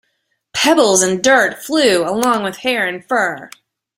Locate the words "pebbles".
0.55-1.03